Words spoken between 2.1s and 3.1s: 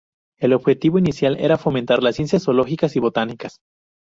ciencias zoológicas y